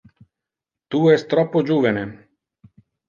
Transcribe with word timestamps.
Tu 0.95 1.01
es 1.17 1.25
troppo 1.35 1.63
juvene. 1.69 2.07